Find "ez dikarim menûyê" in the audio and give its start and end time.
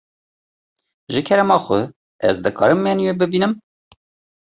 2.29-3.13